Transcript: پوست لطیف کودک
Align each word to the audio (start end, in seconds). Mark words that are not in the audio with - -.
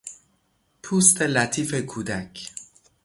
پوست 0.83 1.21
لطیف 1.21 1.73
کودک 1.73 2.49